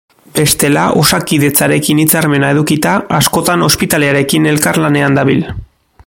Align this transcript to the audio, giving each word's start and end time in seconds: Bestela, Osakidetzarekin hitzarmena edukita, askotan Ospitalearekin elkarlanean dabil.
Bestela, 0.37 0.85
Osakidetzarekin 1.01 2.01
hitzarmena 2.03 2.49
edukita, 2.57 2.95
askotan 3.21 3.67
Ospitalearekin 3.69 4.51
elkarlanean 4.53 5.21
dabil. 5.21 5.49